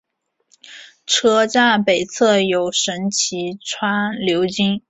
[1.05, 4.79] 车站北侧有神崎川流经。